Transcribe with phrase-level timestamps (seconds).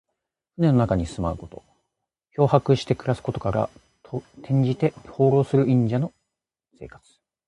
[0.57, 1.63] 船の中に住まうこと。
[2.33, 3.69] 漂泊して暮らすことから、
[4.39, 6.11] 転じて、放浪する隠者の
[6.79, 7.07] 生活。